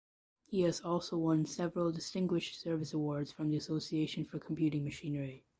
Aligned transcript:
He 0.47 0.61
has 0.63 0.79
also 0.81 1.15
won 1.15 1.45
several 1.45 1.91
distinguished 1.91 2.59
service 2.59 2.91
awards 2.91 3.31
from 3.31 3.51
the 3.51 3.57
Association 3.57 4.25
for 4.25 4.39
Computing 4.39 4.83
Machinery. 4.83 5.45